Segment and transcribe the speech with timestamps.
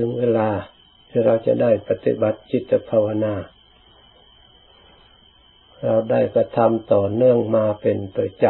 [0.00, 0.48] ถึงเวลา
[1.08, 3.34] ที่เราจะได้ปฏิบัติจิตภาวนา
[5.84, 8.44] เราได้กระทำต่อเนื่องมาเป็นประจ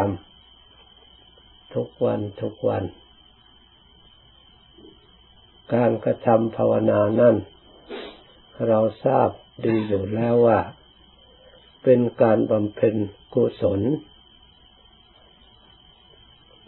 [0.79, 2.83] ำทุกวันทุกวัน
[5.75, 7.35] การกระทำภาวนานั้น
[8.67, 9.29] เราทราบ
[9.65, 10.59] ดีอยู่แล้วว่า
[11.83, 12.95] เป็นการบำเพ็ญ
[13.33, 13.81] กุศล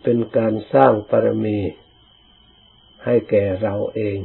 [0.03, 1.59] เป็นการสร้างปรมี
[3.05, 4.19] ให้แก่เราเอง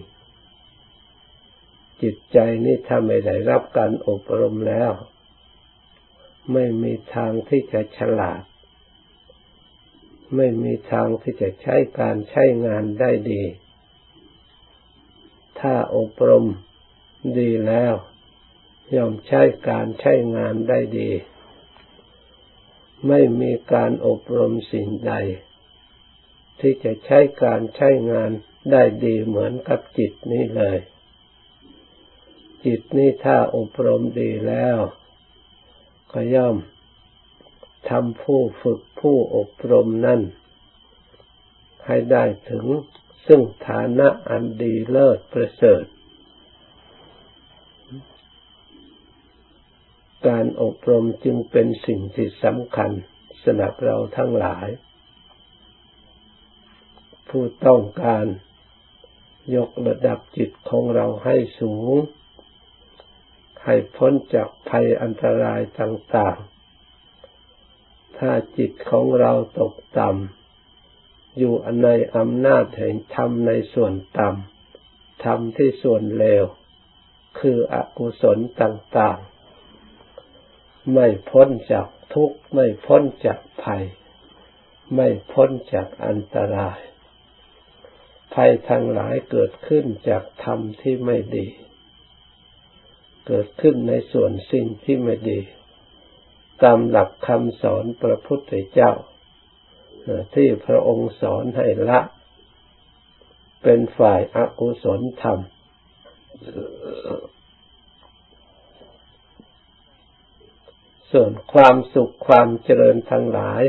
[2.03, 4.93] จิตใจนี่ถ้าไม่ได้รับการอบรมแล้ว
[6.53, 8.43] ไม่มีทางที่จะฉลาด
[10.37, 13.43] ไม่มีทางที่จะใช้การใช้งานได้ดี
[15.61, 16.45] ถ้าอบรม
[17.39, 17.95] ดีแล้ว
[18.95, 21.11] ย่อมใช้การใช้งานได้ดี
[23.09, 25.13] ไม่มีการอบรมสิ่งใด
[26.61, 28.31] ที่จะใช้การใช้งาน
[28.73, 30.79] ได้ดีเหมือนกับจิตนี้เลย
[32.65, 34.79] จิตนี้ถ้าอบรมดีแล้ว
[36.13, 36.57] ก็ย่อม
[37.91, 40.21] ทำผู้ฝึกผู้อบรมนั่น
[41.87, 42.67] ให้ได้ถึง
[43.27, 45.85] ซึ่งฐานะอันดีเลิศประเสริฐ
[50.29, 52.91] การอบรมจึงเป็นสิ่งที่สำคัญ
[53.43, 54.69] สำหรับเราทั้งหลาย
[57.29, 58.27] ผู้ต้องการ
[59.57, 61.95] ยกระดับจิตของเราให้สูง
[63.67, 76.45] ให้พ้นจากภัยอันตรายต่างๆ ถ้าจิตของเราตกต่ำอยู่ในอำนาจแห่งธรรมในส่วนต่ำธรรมที่ส่วนเลว
[77.39, 83.85] คืออกุศลต่างๆ ไม่พ้นจากทุกข์ไม่พ้นจากภัย
[84.95, 86.81] ไม่พ้นจากอันตราย
[88.35, 91.49] ภัยทั้งหลายเกิดขึ้นจากธรรมที่ไม่ดี
[93.27, 95.41] เกิดขึ้นในส่วนสิ่งที่ไม่ดี
[96.63, 98.93] ตามหลักคำสอนพระพุทธเจ้า
[100.35, 102.01] ที่พระองค์สอนให้ละ
[103.63, 105.39] เป็นฝ่ายอากุศลธรรม
[111.13, 113.63] ส่วนความสุขความเจริญทั้งหลาย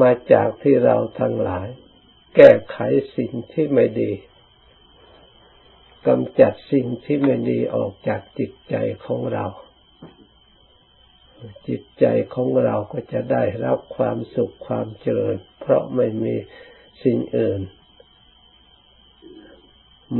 [0.00, 1.68] มาจากที่เราทั้งหลาย
[2.36, 2.78] แก้ไข
[3.16, 4.12] สิ่งที่ไม่ดี
[6.06, 9.46] กำจัดสิ่งที่ไม่ดีออกจากจิตใจของเรา
[11.68, 16.34] จิตใจของเราก็จะได้รับความสุขความเจริญ เพราะไม่มี
[17.04, 17.60] สิ่งอื่น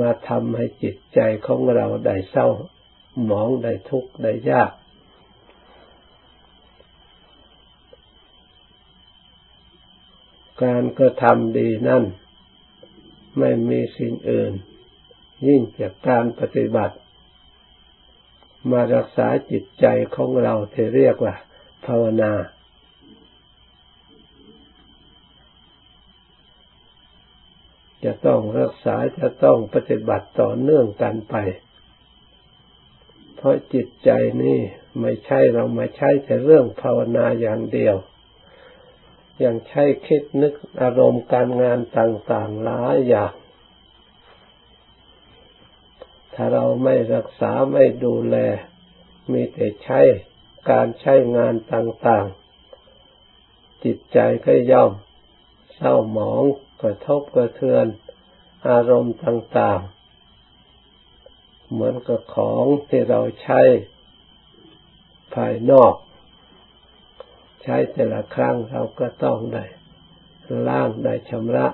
[0.00, 2.48] มาทำให้จิตใจของเราได้เศร้า
[3.24, 4.72] หมองได้ทุกข์ได้ยาก
[10.64, 12.04] การกระทำดีนั่น
[13.38, 14.52] ไม่มีสิ่งอื่น
[15.46, 16.96] ยิ่งจากการปฏิบัติ
[18.70, 19.86] มารักษาจิตใจ
[20.16, 21.34] ของเราที่เรียกว่า
[21.86, 22.32] ภาวนา
[28.04, 31.34] จะต้องรักษาจะต้องปฏิบัติต่อเนื่องกันไป
[33.36, 34.10] เพราะจิตใจ
[34.42, 34.60] นี่
[35.00, 37.96] ไม่ใช่เรามาใช้แต่เรื่องภาวนาอย่างเดียว
[39.44, 43.32] ยังใช้คิดนึกอารมณ์การงานต่างๆหลายอย่าง
[46.38, 48.36] ถ้าเราไม่รักษาไม่ดูแล
[49.32, 50.00] มีแต่ใช้
[50.70, 54.92] การใช้งานต่างๆ จิตใจก็ย่อม
[55.74, 56.42] เศร้าหมอง
[56.82, 57.86] กระทบกระเทือน
[58.68, 63.60] อารมณ์ต่างๆ เหมือนกับของที่เราใช้
[65.34, 65.94] ภายนอก
[67.62, 69.64] ใช้แต่ละครั้งเราก็ต้องได้
[70.68, 71.66] ล้างได้ชำระ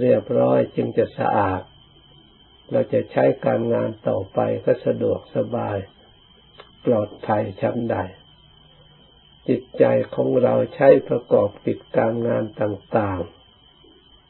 [0.00, 1.62] เรียบร้อยจึงจะสะอาด
[2.70, 5.78] เราจะใช้การงานต่อไปก็สะดวกสบาย
[6.84, 7.96] ปลอดภัยชั้นใด
[9.48, 9.84] จิตใจ
[10.14, 13.20] ของเราใช้ประกอบกิจการงานต่าง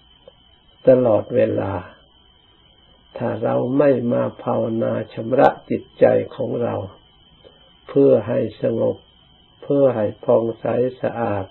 [0.08, 1.72] ๆ ตลอดเวลา
[3.18, 6.74] ถ้าเราไม่มาภาวนาชำระจิตใจของเรา
[7.88, 8.96] เพื่อให้สงบ
[9.62, 10.66] เพื่อให้พองใส
[11.02, 11.46] สะอาด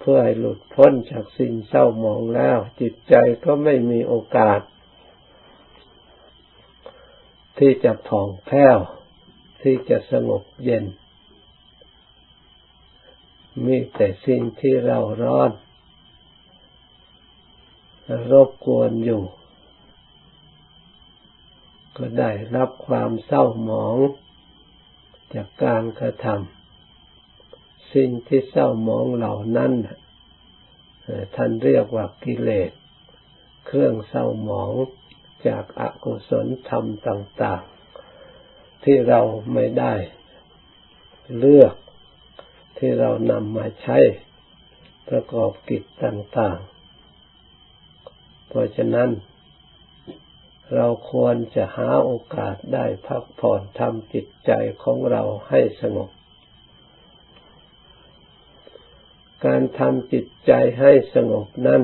[0.00, 4.60] เพื่อให้หลุดพ้นจากสิ่งเศร้าหมองแล้ว จิตใจก็ไม่มีโอกาส
[7.58, 8.78] ที่จะผ่องแผ้ว
[9.62, 10.84] ที่จะสงบเย็น
[13.64, 15.50] มีแต่สิ่งที่เราร้อน
[18.30, 19.22] รบกวนอยู่
[21.96, 23.96] ก็ได้รับความเศร้าหมอง
[25.34, 29.72] จากการกระทำสิ่งที่เศร้าหมองเหล่านั้น
[31.36, 32.70] ท่านเรียกว่ากิเลส
[33.66, 34.72] เครื่องเศร้าหมอง
[35.48, 37.62] จากอากุศลธรรมต่าง
[38.24, 39.20] ๆ ที่เรา
[39.52, 39.94] ไม่ได้
[41.38, 41.74] เลือก
[42.78, 43.98] ที่เรานำมาใช้
[45.08, 46.58] ประกอบกิจต่าง
[47.52, 49.10] ๆ เพราะฉะนั้น
[50.74, 54.52] เราควรจะหาโอกาสได้พักผ่อนทำจิตใจ
[54.82, 56.10] ของเราให้สงบ
[59.46, 61.82] การทำจิตใจให้สงบนั้น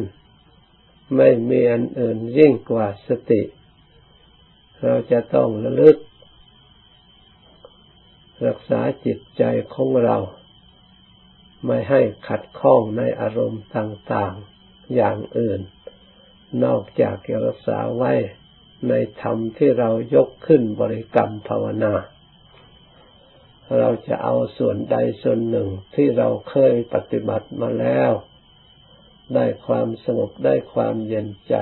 [1.16, 3.42] ไม่มีอันอื่นยิ่งกว่าสติ
[4.82, 5.96] เราจะต้องระลึก
[8.46, 9.42] รักษาจิตใจ
[9.74, 10.16] ของเรา
[11.66, 15.60] ไม่ให้ขัดข้องในอารมณ์ต่างๆอย่างอื่น
[16.64, 18.12] นอกจากจะรักษาไว้
[18.88, 21.94] ในธรรมที่เรายกขึ้นบริกรรมภาวนา
[23.78, 28.10] เราจะเอาส่วนใดส่วนหนึ่งที่เราเคยปฏิบัติมาแล้ว
[29.34, 31.56] ได้ความสงบได้ความเย็นใจ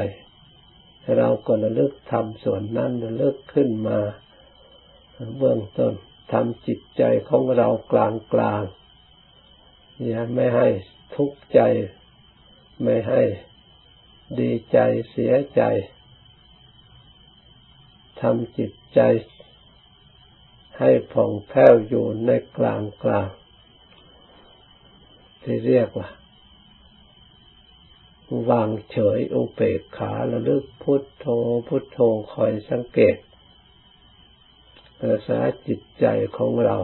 [1.18, 3.98] เราก็ระลึกทำส่วนนั้นระลึกขึ้นมา
[5.38, 5.94] เบื้องต้น
[6.32, 8.62] ทำจิตใจของเรากลางกลาง
[10.06, 10.68] อย่าไม่ให้
[11.14, 11.60] ทุกข์ใจ
[12.82, 13.22] ไม่ให้
[14.40, 14.78] ดีใจ
[15.10, 15.62] เสียใจ
[18.20, 19.00] ทำจิตใจ
[20.78, 23.28] ให้ผ่องแผ้วอยู่ในกลางกลาง
[25.42, 26.08] ที่เรียกว่า
[28.50, 31.26] วางเฉยอุเบกขาระลึกพุทโธ
[31.68, 31.98] พุทโธ
[32.32, 33.16] คอยสังเกต
[34.98, 36.06] กรักษาจิตใจ
[36.36, 36.76] ของเรา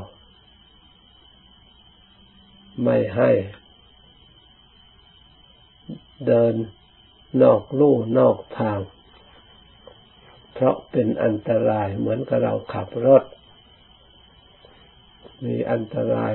[2.85, 3.31] ไม่ให้
[6.27, 6.55] เดิน
[7.43, 8.81] นอกลู่นอกทาง
[10.53, 13.25] เพราะเป็นอันตรายเหมือนกับเราขับรถ
[15.45, 16.35] มีอันตราย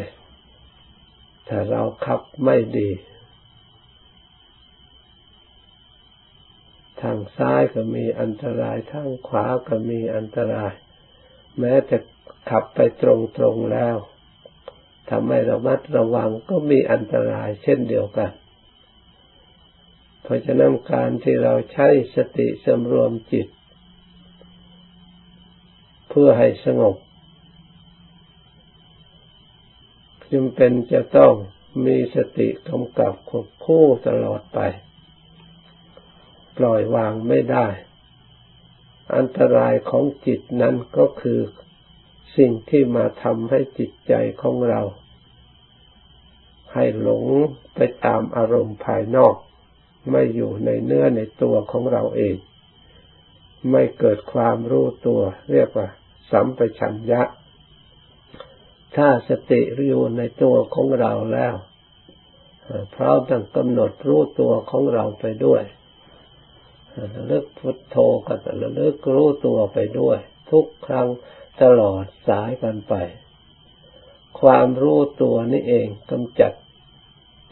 [1.47, 10.73] ถ้าเราขับไม่ดีางซ้ายก็มีอันตรายทางขวาก็มีอันตราย
[11.59, 11.97] แม้แต่
[12.49, 13.03] ขับไปต
[13.43, 13.97] รงๆแล้ว
[15.09, 18.31] ทำให้ระมัดระวังก็มีอันตรายเช่นเดียวกัน
[20.23, 23.47] เพราะฉะนั้นการที่เราใช้สติสำรวมจิต
[26.09, 26.95] เพื่อให้สงบ
[30.31, 31.33] จำเป็นจะต้อง
[31.85, 34.59] มีสติกำกับควบคู่ตลอดไป
[36.57, 37.67] ปล่อยวางไม่ได้
[39.15, 41.39] อันตรายของจิตนั้นก็คือ
[42.37, 44.81] สิ่งที่มาทำให้จิตใจของเรา
[46.73, 47.25] ให้หลง
[47.75, 49.35] ไปตามอารมณ์ภายนอก
[50.11, 52.35] ไม่อยู่ในเนื้อในตัวของเราเอง
[53.71, 55.21] ไม่เกิดความรู้ตัว
[55.51, 55.87] เรียกว่า
[56.31, 57.21] สัมปชัญญะ
[58.95, 61.55] ถ้าสติอยู่ในตัวของเราแล้ว
[62.95, 65.63] พร้อมทั้งกำหนดรู้ตัวของเราไปด้วย
[66.99, 67.97] ระลึกพุทโธ
[68.27, 70.17] ก็ระลึกรู้ตัวไปด้วย
[70.51, 71.07] ทุกครั้ง
[71.61, 72.93] ตลอดสายกันไป
[74.41, 76.53] ความรู้ตัวนี่เองกำจัด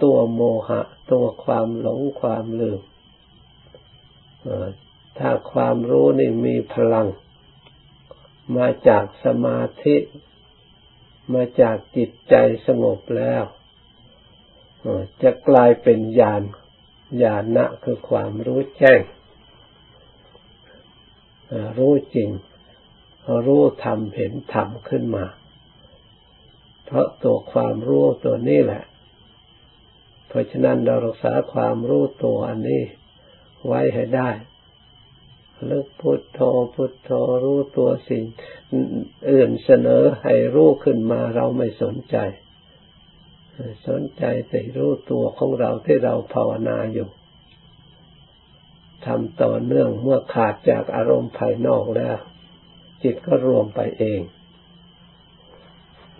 [0.04, 0.82] ตัวโมหะ
[1.12, 2.82] ตัวความหลงความลืม
[5.18, 7.08] ถ้าความรู้นี่มีพลัง
[8.58, 9.98] มาจากสมาธิ
[11.34, 12.36] มาจากจิตใจ
[12.68, 13.44] สงบแล้ว
[15.22, 16.42] จะกลายเป็นญาณ
[17.24, 19.00] ญาณะคือความรู้แจ้ง
[21.78, 22.30] รู้จริง
[23.46, 25.26] รู้ธรรมเห็นธรรมขึ้นมา
[26.86, 28.84] เพราะตัวความรู้ตัวนี้แหละ
[30.28, 32.84] เพราะฉะนั้นเรารักษาความรู้ตัวอันนี้
[33.66, 34.30] ไว้ให้ได้
[35.70, 36.40] ลึกพุทโธ
[36.76, 37.12] พุทโธ
[37.44, 38.24] รู้ตัวสิ่ง
[39.32, 42.18] อื่นเสนอให้รู้ขึ้นมาเราไม่สนใจ
[43.88, 47.10] สนใจแต่รู้ตัวของเราที่เราภาวนาอยู่
[49.06, 52.18] ทำต่อเนื่องเมื่อขาดจากอารมณ์ภายนอกแล้ว
[53.04, 54.22] จิตก็รวมไปเอง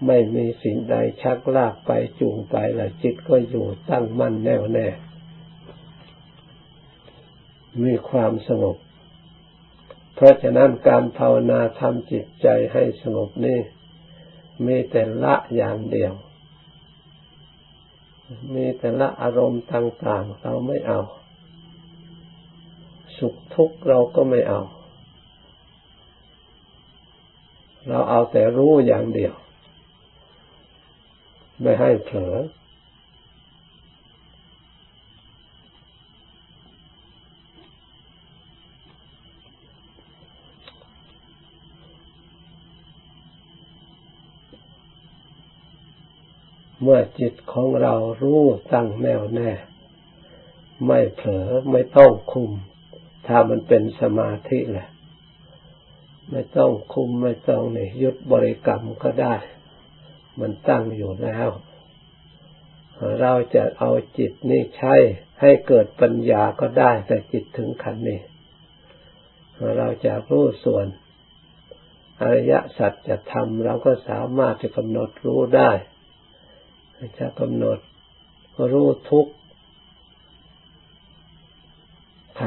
[0.08, 4.88] ไม่มีสิ่งใดชักลากไปจูงไปละจิตก็อยู่ตั้งมั่นแน่วแน่
[7.84, 8.78] มีความสงบ
[10.16, 13.60] เพราะฉะนั้นการภาวนาทำจิตใจให้สงบนี่
[14.66, 16.14] มีแต่ละอย่างเดียว
[18.56, 21.00] มีแต่ละอารมณ์ต่าง ๆ เราไม่เอา
[23.20, 24.62] สุขทุกข์เราก็ไม่เอา
[27.88, 29.34] เราเอาแต่รู้อย่างเดียว
[31.62, 32.36] ไม่ให้เผลอ
[46.82, 48.42] เมื่อจิตของเรารู้
[48.74, 49.52] ตั้งแน่วแน่
[50.86, 52.52] ไม่เผลอไม่ต้องคุม
[53.32, 54.90] ถ้ามันเป็นสมาธิแหละ
[56.32, 59.36] ไม่ต้องคุมไม่ต้องเนี่ยยุดบริกรรมก็ได้
[60.40, 61.50] มันตั้งอยู่แล้ว
[63.22, 64.94] เราจะเอาจิตนี่ใช้
[65.42, 68.20] ให้เกิดปัญญาก็ได้ แต่จิตถึงขันนี้
[69.78, 70.86] เราจะรู้ส่วน
[72.22, 75.72] อริยสัจจะทำเราก็สามารถจะกำหนดรู้ได้
[77.20, 77.80] จะกำหนด
[78.72, 79.39] รู้ทุกขั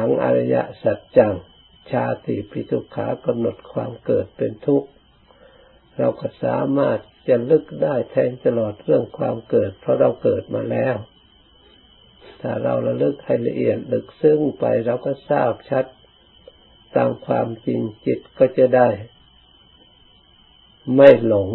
[0.06, 1.34] งอริยสัจจัง
[1.90, 4.88] ชาติปิทุขากำหนดความเกิดเป็นทุกข์
[5.98, 10.96] เราก็สามารถจะลึกได้แทงตลอดเรื่องความเกิด เพราะเราเกิดมาแล้ว
[12.40, 15.84] ถ้าเราระลึกให้ละเอียดลึกซึ้งไปเราก็ทราบชัด
[16.96, 18.88] ตามความจริงจิตก็จะได้
[20.96, 21.50] ไม่หลง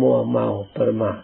[0.00, 1.20] มัวเมาประมาท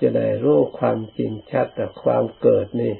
[0.00, 2.94] จะได้รู้ความจริงชัดแต่ความเกิดนี่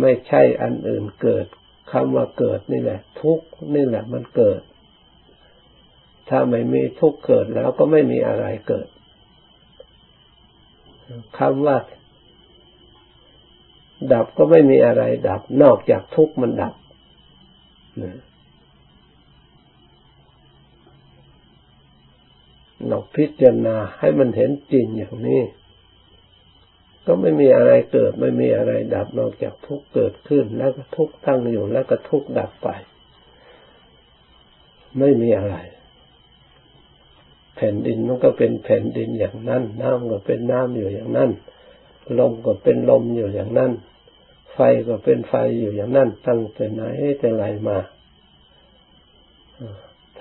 [0.00, 1.46] ไม่ใช่อันอื่นเกิด
[1.92, 3.40] คำว่าเกิดนี่แหละ ทุก
[3.74, 4.60] นี่แหละมันเกิด
[6.28, 8.88] ถ้าไม่มีทุกเกิดแล้วก็ไม่มีอะไรเกิด
[11.38, 11.76] คำว่า
[14.12, 16.74] ดับก็ไม่มีอะไรดับ นอกจากทุกมันดับ
[18.02, 18.18] นะ
[22.88, 25.42] เราพิจารณาให้มันเห็นจริงอย่างนี้
[27.06, 32.68] ก็ไม่มีอะไรเกิดไม่มีอะไรดับนอกจากทุกเกิดขึ้น แล้วก็ทุกตั้งอยู่แล้วก็ทุกดับไป
[34.98, 35.56] ไม่มีอะไร
[37.56, 41.30] แผ่นดินมันก็เป็นแผ่นดินอย่างนั้น น้ำก็เป็นน้ำอยู่อย่างนั้น
[42.18, 43.72] ลมก็เป็นลมอยู่อย่างนั้น
[44.54, 44.58] ไฟ
[44.88, 46.82] ก็เป็นไฟอยู่อย่างนั้น ตั้งแต่ไหน
[47.18, 47.78] แต่ไรมา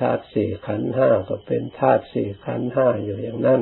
[0.02, 3.62] ธาตุสี่ขันห้าก็เป็นธาตุสี่ขันห้าอยู่อย่างนั้น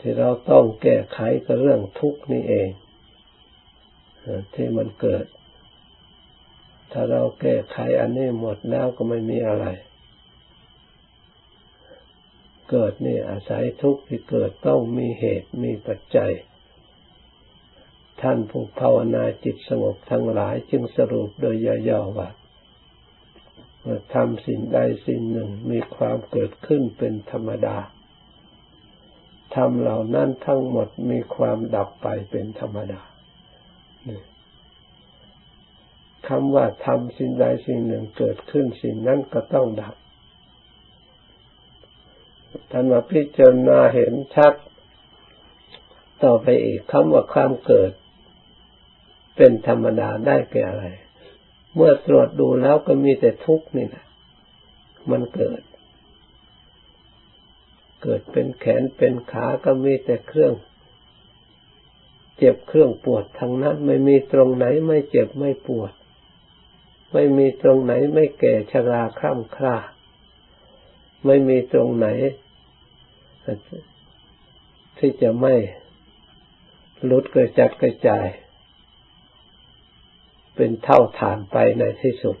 [0.00, 2.68] ที่เราต้องแก้ไขก็เรื่องทุกข์นี่เอง
[4.54, 5.24] ที่มันเกิด
[6.92, 9.66] ถ้าเราแก้ไขอันนี้หมดแล้วก็ไม่มีอะไร
[12.70, 16.32] เกิดนี่อาศัยทุกข์ที่เกิดต้องมีเหตุมีปัจจัย
[18.22, 21.56] ท่านผู้ภาวนาจิตสงบทั้งหลายจึงสรุปโดย
[21.88, 22.28] ย่อๆว่า
[24.14, 27.76] ทำสิ่งใดสิ่งหนึ่งมีความเกิดขึ้นเป็นธรรมดา
[29.56, 33.02] ทำเหล่านั้นทั้งหมดมีความดับไปเป็นธรรมดา
[36.28, 39.94] คำว่าทำสิ่งใดสิ่งหนึ่งเกิดขึ้นสิ่งนั้นก็ต้องดับ
[42.70, 44.54] ท่านมาพิจารณาเห็นชัด
[46.24, 47.92] ต่อไปอีกคำว่าความเกิด
[49.36, 50.86] เป็นธรรมดาได้แก่อะไร
[51.76, 54.06] เมื่อตรวจดูแล้วก็มีแต่ทุกข์นี่แหละ
[55.10, 55.62] มันเกิด
[58.02, 60.54] เกิดเป็นแขนเป็นขาก็มีแต่เครื่อง
[62.38, 65.92] เจ็บเครื่องปวดทั้งนั้น ไม่มีตรงไหนไม่เจ็บไม่ปวด
[67.12, 69.76] ไม่มีตรงไหนไม่แก่ชราคร่ำคร่า
[71.26, 72.08] ไม่มีตรงไหน
[74.98, 75.54] ที่จะไม่
[77.10, 78.26] ลุดกระจัดกระจาย
[80.56, 82.36] เป็นเท่าฐานไปในที่สุด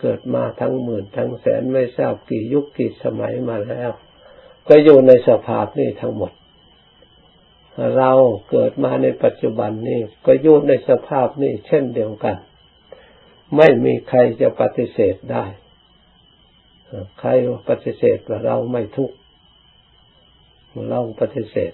[0.00, 3.90] เกิดมาทั้งหมื่นทั้งแสนไม่ทราบกี่ยุคกี่สมัยมาแล้ว
[4.68, 6.32] ก็อยู่ในสภาพนี้ทั้งหมด
[7.96, 8.12] เรา
[8.50, 12.36] เกิดมาในปัจจุบันนี้ก็อยู่ในสภาพนี้เช่นเดียวกัน
[13.56, 15.44] ไม่มีใครจะปฏิเสธได้
[17.20, 17.30] ใคร
[17.68, 19.16] ปฏิเสธว่าเราไม่ทุกข์
[20.90, 21.72] เราปฏิเสธ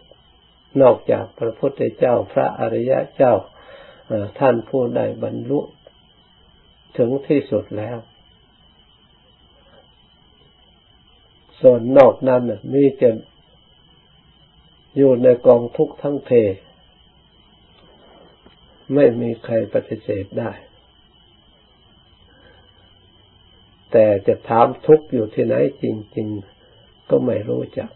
[0.82, 3.34] นอกจากพระพุทธเจ้าพระอริยะเจ้า
[4.38, 5.60] ท่านผู้ใดบรรลุ
[6.96, 7.96] ถึงที่สุดแล้ว
[11.60, 12.42] ส่วนนอกนั้น
[12.72, 13.10] มีจะ
[14.96, 16.30] อยู่ในกองทุกข์ทั้งเพ
[18.94, 20.52] ไม่มีใครปฏิเสธได้
[23.92, 25.84] แต่จะถามทุกข์อยู่ที่ไหนจ
[26.16, 26.28] ริง
[26.68, 27.90] ๆ ก็ไม่รู้จัก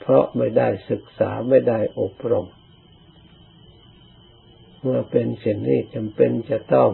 [0.00, 2.46] เพราะไม่ได้ศึกษาไม่ได้อบรม
[4.82, 6.90] เมื่อเป็นเช่นนี้จำเป็นจะต้อง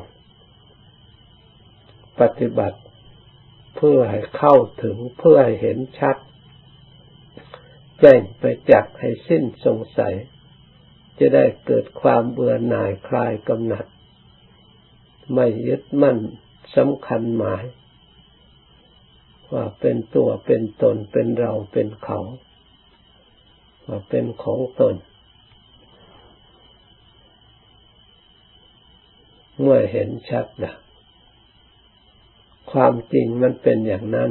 [2.21, 2.79] ปฏิบัติ
[3.77, 6.17] เพื่อให้เข้าถึงเพื่อให้เห็นชัด
[8.01, 10.15] แจ้งไปจักให้สิ้นสงสัย
[11.19, 13.87] จะได้เกิดความเบื่อหน่ายคลายกำหนัด
[15.35, 16.19] ไม่ยึดมั่น
[16.77, 17.65] สำคัญหมาย
[19.53, 22.21] ว่าเป็นตัวเป็นตนเป็นเราเป็นเขา
[23.87, 24.95] ว่าเป็นของตน
[29.61, 30.75] เมื่อเห็นชัดนะ
[32.73, 34.31] ความจริงมันเป็นอย่างนั้น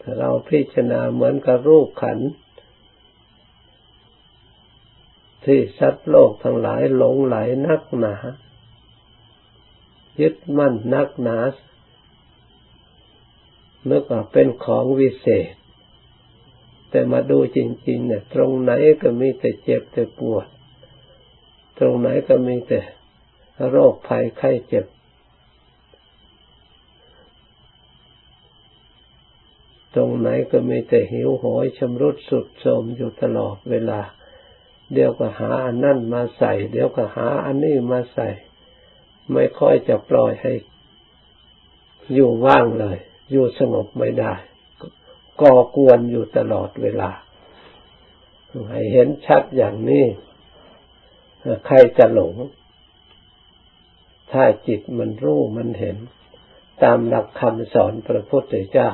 [0.00, 2.18] ถ้าเราพิจารณาเหมือนกับรูปขัน
[5.44, 8.14] ที่สัตว์โลกทั้งหลายหลงไหลนักหนา
[10.20, 11.38] ยึดมั่นนักหนา
[13.90, 15.52] นึกว่าเป็นของวิเศษ
[16.90, 20.46] แต่มาดูจริงๆเนี่ยตรงไหนก็มีแต่เจ็บแต่ปวด
[21.78, 22.80] ตรงไหนก็มีแต่
[23.70, 24.86] โรคภัยไข้เจ็บ
[29.94, 34.00] ตรงไหนก็มีแต่หิวโหยชำรุดสุดโทมอยู่ตลอดเวลา
[34.92, 38.28] เดี๋ยวก็หาอันนั่นมาใส่ เดี๋ยวก็หาอันนี้มาใส่
[39.32, 40.54] ไม่ค่อยจะปล่อยให้
[42.12, 42.98] อยู่ว่างเลย
[43.30, 44.34] อยู่สงบไม่ได้
[45.40, 47.10] ก่อกวนอยู่ตลอดเวลา
[48.70, 50.04] ให้เห็นชัดอย่างนี้
[51.66, 52.34] ใครจะหลง
[54.32, 55.96] ถ้าจิตมันรู้มันเห็น
[56.82, 58.90] ตามหลักคำสอนพระพุทธเจ้า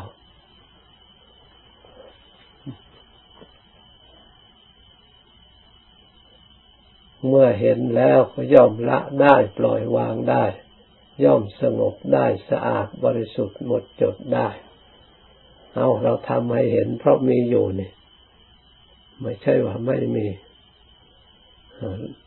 [7.28, 10.44] เมื่อเห็นแล้วก็ย่อมละได้ปล่อยวางได้
[11.24, 14.48] ย่อมสงบได้สะอาดบริสุทธิ์หมดจดได้
[15.74, 17.90] เอาเราทำให้เห็นเพราะมีอยู่นี่
[19.22, 20.26] ไม่ใช่ว่าไม่มี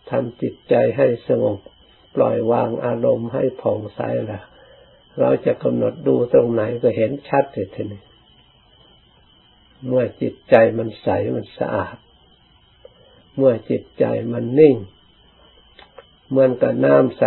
[0.10, 1.60] ทำจิตใจให้สงบ
[2.16, 4.00] ปล่อยวางอารมณ์ให้ผ่องใส
[4.32, 4.42] ละ
[5.20, 8.02] เราจะกำหนดดูตรงไหนก็เห็นชัดเลยทีนี้
[9.88, 11.98] เมื่อจิตใจมันใสมันสะอาด
[13.38, 14.76] เมื่อจิตใจมันนิ่ง
[16.30, 17.24] เหมือนกับน้ำใส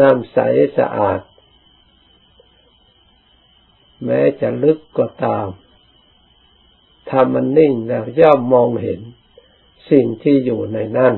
[0.00, 0.38] น้ำใส
[0.78, 1.20] สะอาด
[4.04, 5.48] แม้จะลึกก็ตาม
[7.08, 9.00] ถ้ามันนิ่งแล้วย่อมมองเห็น
[9.90, 11.14] สิ่งที่อยู่ในนั้น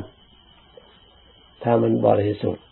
[1.69, 2.67] ถ้ามันบริสุทธิ์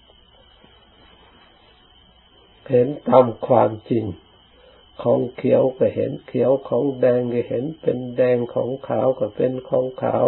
[2.71, 4.05] เห็นตามความจริง
[5.03, 10.27] ของเขียวก็เห็นเขียวของแดงก็เห็นเป็นแดงของขาวก็เป็นของขาว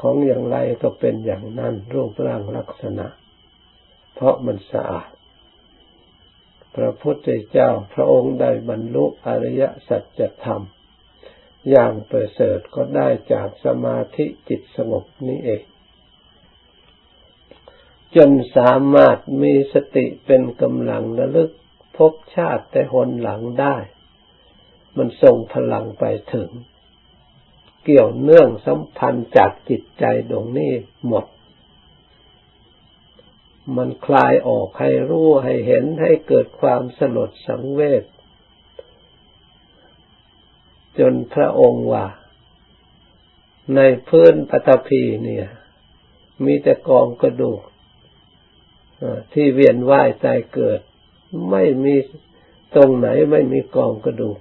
[0.00, 3.06] ของอย่างไรก็เป็นอย่างนั้นรูปร่างลักษณะ
[4.14, 5.10] เพราะมันสะอาด
[6.76, 10.62] พระพุทธเจ้าพระองค์ได้บรรลุอริยสัจธรรม
[11.70, 15.62] อย่างประเสริฐก็ได้จากสมาธิจิตสงบนี้เอง
[18.16, 21.50] จนสามารถมีสติเป็นกำลังระลึก
[21.96, 23.76] พบชาติแต่หนหลังได้
[24.96, 26.50] มันส่งพลังไปถึง
[27.84, 30.72] เกี่ยวเนื่องสัมพันธ์จากจิตใจดวงนี้
[31.06, 31.26] หมด
[33.76, 38.04] มันคลายออกให้รู้ให้เห็นให้เกิดความสลดสังเวช
[40.98, 42.06] จนพระองค์ว่า
[43.76, 45.48] ในพื้นปฐพีเนี่ย
[46.44, 47.60] มีแต่กองกระดูก
[49.32, 50.80] ที่เวียนว่ายตายเกิด
[51.50, 51.94] ไม่มี
[52.74, 54.36] ตรงไหนไม่มีกองกระดูก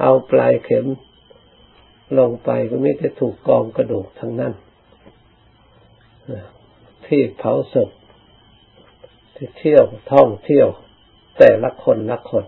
[0.00, 0.86] เอาปลายเข็ม
[2.18, 4.52] ลงไปก็มีแต่ถูกกองกระดูกทั้งนั้น
[7.06, 7.90] ที่เผาศพ
[9.34, 10.68] ที่เที่ยวท่องเที่ยว
[11.38, 12.44] แต่ละคนละคน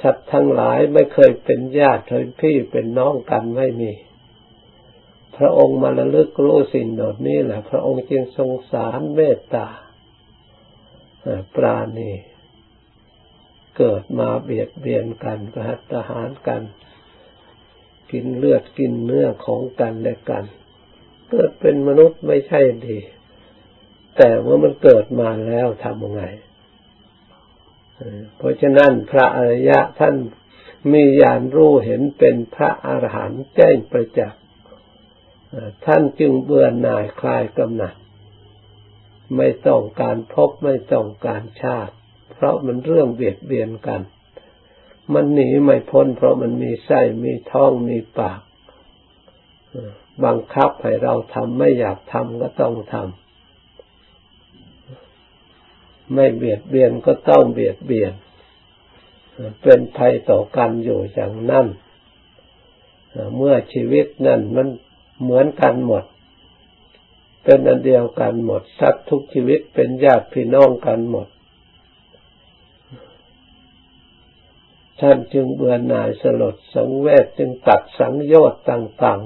[0.00, 3.92] สัตว์ทั้งหลายไม่เคยเป็นญาติเป็นพี่เป็นน้องกันไม่มี
[5.38, 9.66] พระองค์มาระลึกรู้สิ่งเหล่านี้แหละ พระองค์จึงทรงสารเมตตา
[11.54, 12.12] ปราณี
[13.78, 16.62] เกิดมาเบียดเบียนกันประหัตหารกัน
[18.12, 20.44] กินเลือดกินเนื้อของกันและกัน
[21.30, 22.98] เกิดเป็นมนุษย์ไม่ใช่ดี
[24.16, 26.24] แต่เมื่อมันเกิดมาแล้วทำยังไง
[28.36, 30.16] เพราะฉะนั้นพระอริยะท่าน
[30.92, 34.42] มีญาณรู้เห็นเป็นพระอรหันต์แจ้งประจักษ์
[35.84, 37.94] ท่านจึงเบื่อหน่ายคลายกำหนัด
[39.36, 41.94] ไม่ต้องการพบไม่ต้องการชาติ
[42.32, 44.00] เพราะมันเรื่องเบียดเบียนกัน
[45.12, 48.40] มันหนีไม่พ้น เพราะมันมีไส้มีท้องมีปาก
[50.24, 53.02] บังคับให้เราทำไม่อยากทำก็ต้องทำ
[56.14, 58.12] ไม่เบียดเบียนก็ต้องเบียดเบียน
[59.62, 61.66] เป็นภัยต่อกันอยู่อย่างนั้น
[63.36, 64.68] เมื่อชีวิตนั้นมัน
[65.22, 66.04] เหมือนกันหมด
[67.44, 71.28] เป็นอันเดียวกันหมด สัตว์ทุกชีวิตเป็นญาติพี่น้องกันหมด
[75.00, 79.20] ท่านจึงเบื่อหน่ายสลดสังเวชจึงตัดสังโยชน์ต่าง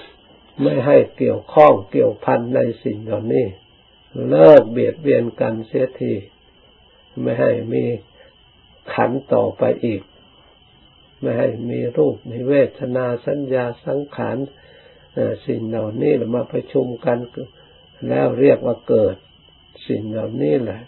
[0.00, 3.46] ๆ ไม่ให้เกี่ยวข้องเกี่ยวพันในสิ่งเหล่านี้
[4.28, 6.14] เลิกเบียดเบียนกันเสียที
[7.20, 7.84] ไม่ให้มี
[8.92, 10.02] ขันต่อไปอีก
[11.20, 14.36] ไม่ให้มีรูปมีเวทนาสัญญาสังขาร
[15.46, 17.18] สิ่งเหล่านี้เรามาประชุมกัน
[18.08, 19.16] แล้วเรียกว่าเกิด
[19.88, 20.82] สิ่งเหล่านี้แหละ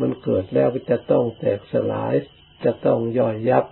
[0.00, 2.14] มันเกิดแล้วก็จะต้องแตกสลาย
[2.64, 3.64] จะต้องย่อยยับ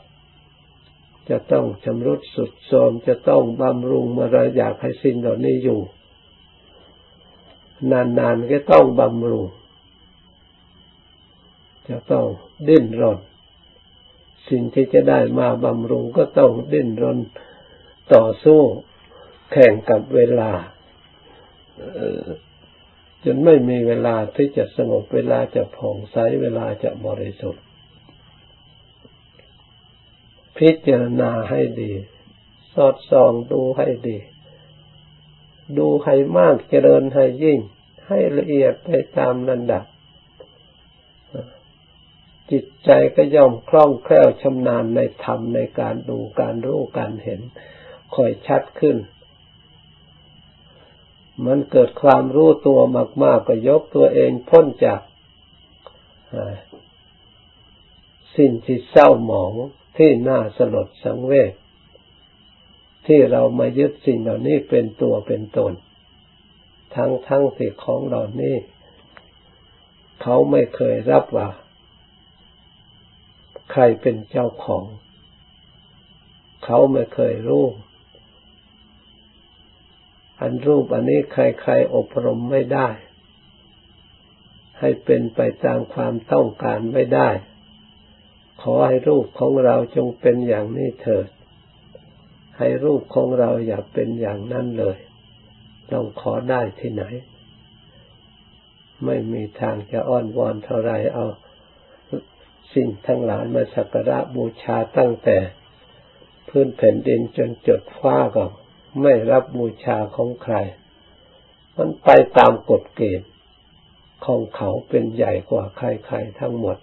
[1.30, 5.80] จะต้องชำรุดสุดโทรมจะต้องบำรุงเมื่อเราอยากให้สิ่งเหล่านี้อยู่
[7.92, 9.46] นานๆก็ต้องบำรุง
[11.88, 12.26] จะต้อง
[12.68, 13.18] ดิ้นรน
[14.50, 17.18] สิ่งที่จะได้มาบำรุงก็ต้องดิ้นรน
[18.14, 18.60] ต่อสู้
[19.52, 20.52] แข่งกับเวลา
[23.24, 27.64] จนไม่มีเวลาที่จะสงบเวลาจะผ่องใสเวลาจะบริสุทธิ์
[30.58, 31.92] พิจารณาให้ดี
[32.74, 34.18] สอดส่องดูให้ดี
[35.78, 37.58] ดูให้มากเจริญให้ยิ่ง
[38.08, 39.84] ให้ละเอียดไปตามระดับ
[42.50, 47.40] จิตใจก็ย่อมคล่องแคล่วชำนาญในธรรมในการดูการรู้การเห็น
[48.14, 48.96] ค่อยชัดขึ้น
[51.46, 52.80] มันเกิดความรู้ตัว
[53.22, 55.00] มาก ๆ ก็ยกตัวเองพ้นจาก
[58.36, 59.52] สิ่งที่เศร้าหมอง
[59.98, 61.52] ที่น่าสลดสังเวช
[63.06, 65.72] ที่เรามายึดสิ่งเหล่านี้เป็นตัวเป็นตน
[66.94, 68.56] ทั้งทั้งที่งของเหล่านี้
[70.22, 71.48] เขาไม่เคยรับว่า
[73.72, 74.84] ใครเป็นเจ้าของ
[76.64, 77.64] เขาไม่เคยรู้
[80.40, 82.88] อันรูปอันนี้ใครๆอบรมไม่ได้
[84.78, 87.30] ให้เป็นไปตามความต้องการไม่ได้
[88.62, 91.28] ขอให้รูปของเราจงเป็นอย่างนี้เถิด
[92.58, 94.98] ให้รูปของเราอย่าเป็นอย่างนั้นเลย
[95.90, 97.04] ลองขอได้ที่ไหน
[99.04, 101.26] ไม่มีทางจะอ้อนวอนเท่าไรเอา
[102.74, 105.38] สิ่งทั้งหลายมาสักการะบูชาตั้งแต่
[106.48, 108.44] พื้นแผ่นดินจนจดฟ้าก็
[109.02, 110.56] ไม่รับบูชาของใคร
[111.76, 113.30] มันไปตามกฎเกณฑ์
[114.24, 116.78] ของเขาเป็นใหญ่กว่าใครๆทั้งหมด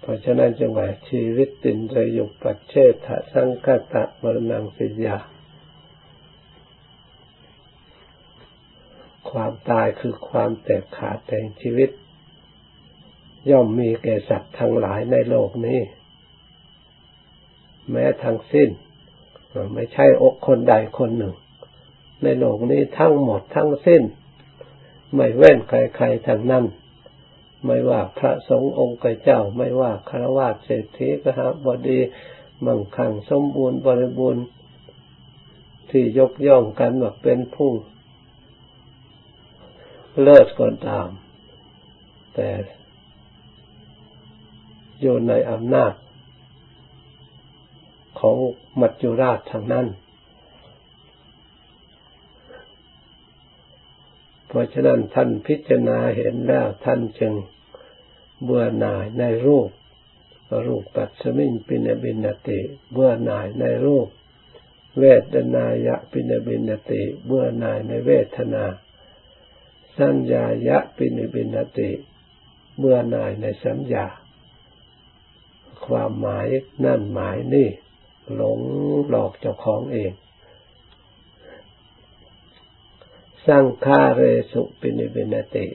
[0.00, 2.74] เพราะฉะนั้นจังหวะชีวิตตินระยุปัจเช
[3.06, 5.18] ถสังคตะมรณงสิยา
[9.30, 11.90] ความตายคือความแตกขาดแต่งชีวิต
[13.50, 15.80] ย่อมมีแก่สัตว์ทั้งหลายในโลกนี้
[17.90, 18.68] แม้ทั้งสิ้น
[19.74, 21.34] ไม่ใช่อกคนใดคนหนึ่ง
[22.22, 24.02] ในโลกนี้ทั้งหมดทั้งสิ้น
[25.14, 26.64] ไม่เว้นใครๆทั้งนั้น
[27.64, 31.98] ไม่ว่าพระสงฆ์องค์เจ้า ไม่ว่าคารวะเศรษฐีกหบดี
[32.64, 34.44] มั่งคั่งสมบูรณ์บริบูรณ์
[35.90, 37.70] ที่ยกย่องกันว่าเป็นผู้
[40.22, 41.08] เลิศก็ตาม
[42.34, 42.48] แต่
[45.00, 45.94] อยู่ในอำนาจ
[48.20, 48.36] ของ
[48.80, 49.86] มัจจุราชทางนั้น
[54.46, 57.32] เพราะฉะนั้นท่านพิจารณาเห็นแล้วท่านจึง
[58.44, 59.70] เบื่อหน่ายในรูป
[60.66, 62.60] รูปปัสมิงปินบินติ
[62.92, 64.08] เบื่อหน่ายในรูป
[65.00, 65.04] เว
[65.34, 68.64] ทนายะปินบินติ เบื่อหน่ายในเวทนา
[69.98, 71.90] สัญญายะปินบินติ
[72.78, 74.06] เบื่อหน่ายในสัญญา
[75.86, 76.46] ความหมาย
[76.84, 77.68] นั่นหมายนี่
[78.34, 78.60] หลง
[79.08, 80.12] หลอกเจ้าของเอง
[83.46, 85.66] สร้างฆาเรสุปินิบินติ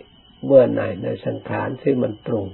[0.45, 2.47] เมื่อไหนในสังขารที่มันปรุง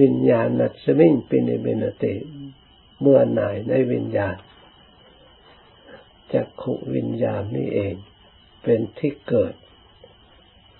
[0.00, 2.14] วิญญาณนัสมิงปินิบินติ
[3.00, 4.36] เมื่อไหนในวิญญาณ
[6.32, 7.94] จักขุวิญญาณนี่เอง
[8.62, 9.54] เป็นที่เกิด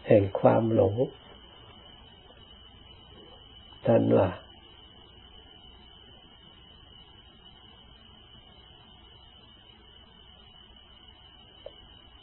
[0.07, 0.95] แห่งความหลง
[3.87, 4.29] ท่านว่า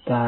[0.10, 0.26] ตา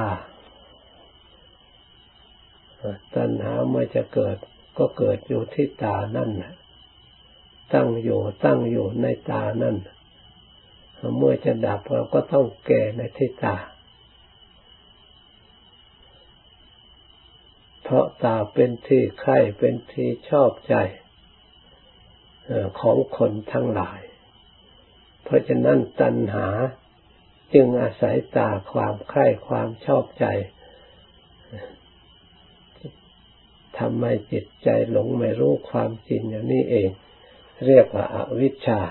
[3.15, 4.37] ตัณหาเมื่อจะเกิด
[4.77, 6.53] ก็เกิดอยู่ที่ตานั่นนะ
[7.73, 9.75] ตั้งอยู่ตั้งอยู่ในตานั่น
[11.17, 13.55] เมื่อจะดับเราก็ต้องแก่ในที่ตา
[17.83, 20.75] เพราะตาเป็นที่ใครเป็นที่ชอบใจ
[22.79, 24.01] ของคนทั้งหลาย
[25.23, 26.47] เพราะฉะนั้นตัณหา
[27.53, 30.25] จึงอาศัยตาความใคร่ความชอบใจ
[33.77, 36.89] ทำให้จิตใจหลงไม่รู้ความจริงอย่างนี้เอง
[37.65, 38.81] เรียกว่าอาวิชชา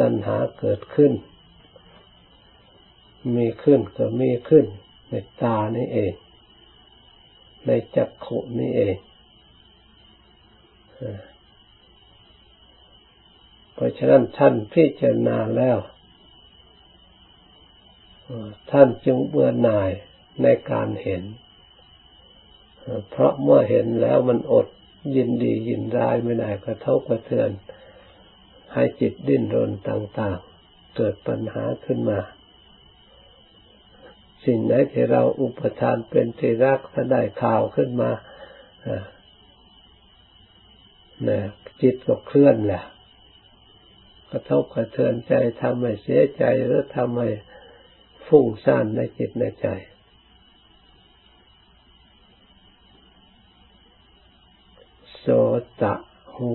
[0.00, 1.12] ตัณหาเกิดขึ้น
[3.36, 4.66] มีขึ้นก็มีขึ้น
[5.10, 6.12] ในตานี่เอง
[7.66, 8.96] ในจักขุนี่เอง
[13.80, 15.78] ราะฉะนั้นท่านพิจารณาแล้ว
[18.70, 19.90] ท่านจึงเบื่อหน่าย
[20.42, 21.22] ในการเห็น
[23.10, 24.66] เพราะเมื่อเห็นแล้วมันอด
[25.16, 27.50] ยินดียินร้ายไม่ได้กระทบกระเทือน
[28.74, 32.20] ให้จิตดิ้นรนต่าง ๆ เกิดปัญหาขึ้นมา
[34.44, 38.10] สิ่งไหนที่เราอุปทานเป็นที่รักถ้าได้ข่าวขึ้นมา
[41.24, 41.42] เนี่ย
[41.82, 42.82] จิตก็เคลื่อนแหละ
[44.30, 47.30] กระทบกระเทือนใจทำให้เสียใจหรือทำให้
[48.26, 49.68] ฟุ้งซ่านในจิตในใจ
[55.18, 55.26] โส
[55.82, 55.94] ตะ
[56.34, 56.54] หู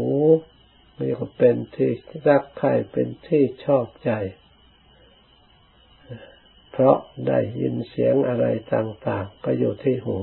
[1.00, 1.92] นี่ก็เป็นที่
[2.28, 4.12] รักใคร่เป็นที่ชอบใจ
[6.72, 10.18] เพราะได้ยินเสียงอะไรต่างๆ ก็อยู่ที่หู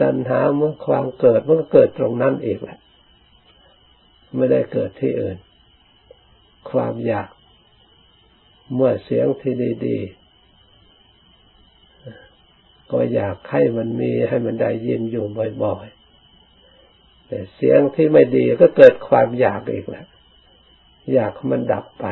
[0.00, 2.78] ตัณหาเมื่อความเกิดมันก็เกิดตรงนั้นอีกแหละ
[4.36, 5.36] ไม่ได้เกิดที่อื่น
[6.70, 7.28] ความอยาก
[8.74, 9.54] เมื่อเสียงที่
[9.86, 10.18] ดีๆ
[12.92, 15.26] ก็อยากให้มันมีให้มันได้ยินอยู่
[15.62, 20.06] บ่อยๆ แต่เสียงที่ไม่ดีก็เกิดความอยากอีกแล้ว
[21.14, 22.06] อยากมันดับไป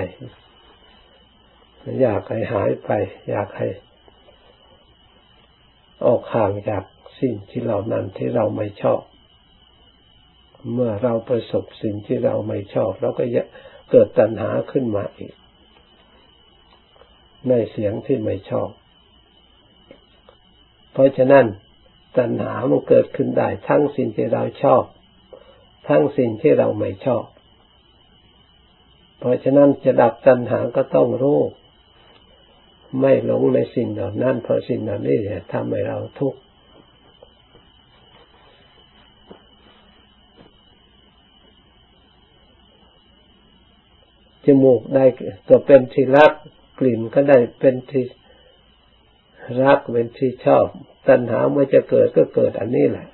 [2.03, 2.91] อยากให้หายไป
[3.31, 3.69] อยากให้
[6.07, 6.85] ออกห่างจาก
[7.21, 9.01] สิ่งที่เรานั้นที่เราไม่ชอบ
[10.73, 13.25] เมื่อเราประสบสิ่งที่เราไม่ชอบ เราก็
[13.91, 15.35] เกิดตัณหาขึ้นมาอีก
[17.49, 18.71] ในเสียงที่ไม่ชอบ
[20.93, 21.47] เพราะฉะนั้น
[22.19, 24.83] ตัณหามันเกิดขึ้นได้ ทั้งสิ่งที่เราชอบ
[25.89, 27.25] ทั้งสิ่งที่เราไม่ชอบ
[29.19, 31.41] เพราะฉะนั้นจะดับตัณหาก็ต้องรู้
[33.01, 35.17] ไม่หลงในสิ่งเหล่านั้นเพราะสิ่งเหล่านี้
[35.53, 36.39] ทำให้เราทุกข์
[44.47, 45.05] จมูกได้
[45.49, 46.33] ก็เป็นที่รัก
[46.79, 48.05] กลิ่นก็ได้เป็นที่
[49.63, 50.67] รักเป็นที่ชอบ
[51.09, 53.09] ตัณหาเมื่อจะเกิดก็เกิดอันนี้แหละ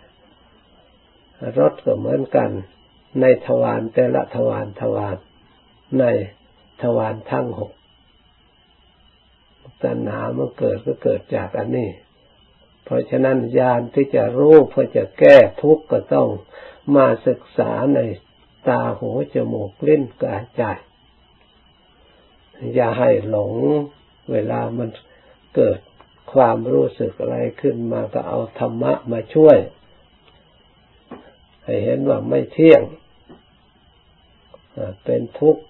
[1.58, 2.50] รสก็เหมือนกัน
[3.20, 5.16] ในทวารแต่ละทวารทวาร
[6.00, 6.04] ใน
[6.82, 7.72] ทวารทั้งหก
[9.84, 11.90] ตัณหาเมื่อเกิดก็เกิดจากอันนี้
[12.84, 16.28] เพราะฉะนั้นญาณที่จะรู้เพื่อจะแก้ทุกข์ก็ต้อง
[16.96, 18.00] มาศึกษาใน
[18.68, 20.62] ตาหูจมูกลิ้นกายใจ
[22.74, 23.52] อย่าให้หลง
[24.32, 24.88] เวลามัน
[25.56, 25.78] เกิด
[26.32, 29.58] ความรู้สึกอะไรขึ้นมาก็เอาธรรมะมาช่วย
[31.64, 32.82] ให้เห็นว่าไม่เที่ยง
[35.04, 35.62] เป็นทุกข์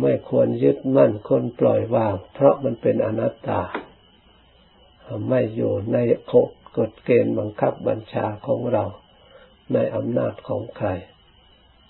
[0.00, 3.60] ไม่ควรยึดมั่นคนปล่อยวาง เพราะมันเป็นอนัตตา
[5.28, 5.96] ไม่อยู่ใน
[6.78, 8.84] กฎเกณฑ์บังคับบัญชาของเรา
[9.74, 10.88] ในอำนาจของใคร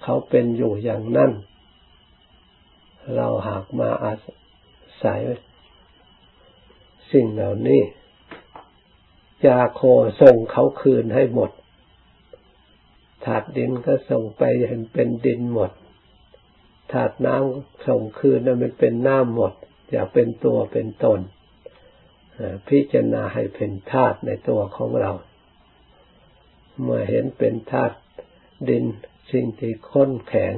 [0.03, 1.31] เขาเป็นอยู่อย่างนั้น
[3.17, 4.15] เราหากมาอา
[5.05, 5.21] ศัย
[7.13, 7.83] สิ่งเหล่านี้
[9.45, 9.81] จาโค
[10.23, 11.51] ส่งเขาคืนให้หมด
[13.25, 15.71] ถาดดินก็ส่งไปเห็นเป็นดินหมด
[16.93, 19.53] ถาดน้ำส่งคืนนั้นมันเป็นน้ำหมด
[19.91, 21.21] อย่าเป็นตัวเป็นตน
[22.69, 25.13] พิจารณาให้เป็นธาตุในตัวของเรา
[26.83, 27.97] เมื่อเห็นเป็นธาตุ
[28.69, 28.85] ดิน
[29.33, 30.55] สิ่งที่ค้นแข็ง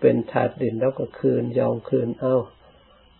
[0.00, 2.36] เป็นธาตุดินแล้วก็คืนยอมคืนเอา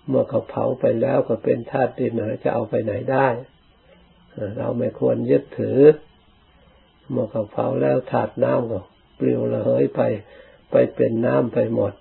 [0.09, 3.29] เมื่อเขาเผาไปแล้วก็เป็นธาตุดินเราจะเอาไปไหนได้
[4.59, 5.81] เราไม่ควรยึดถือ
[7.11, 8.81] เมื่อเขาเผาแล้วธาตุน้ำก็
[9.19, 10.01] ปลิวระเหยไป
[10.71, 11.93] ไปเป็นน้ำไปหมด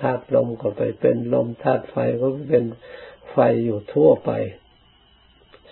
[0.00, 2.64] ธาตุลมก็ไปเป็นลมธาตุไฟก็เป็น
[3.30, 4.30] ไฟอยู่ทั่วไป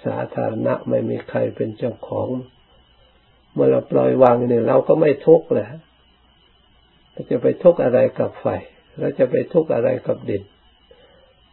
[0.05, 2.29] สาธารณะไม่มีใครเป็นเจ้าของ
[3.59, 5.69] มื่อเราปล่อยวางเนี่ยเราก็ไม่ทุกข์แหละ
[7.13, 8.47] เราจะไปทุกข์อะไรกับไฟ
[8.99, 10.43] เราจะไปทุกข์อะไรกับดิน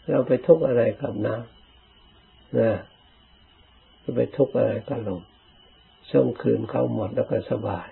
[0.10, 2.72] เราไปทุกข์อะไรกับน้ำนะ
[4.04, 5.22] จะไปทุกข์อะไรกับลม
[6.12, 7.88] ส่งคืนเขาหมดแล้วก็สบาย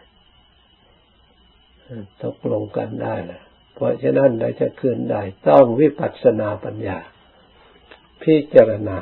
[2.23, 3.41] ตกลงกันได้แหละ
[3.73, 6.99] เพราะฉะนั้นเราจะคืนได้ต้องวิปัสสนาปัญญา
[8.23, 8.97] พิจารณา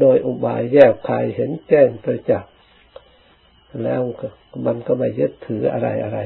[0.00, 2.52] โดยอุบายแยกคายเห็นแจ้งประจักษ์
[3.84, 4.02] แล้ว
[4.66, 6.18] มันก็ไม่ยึดถืออะไรอะไร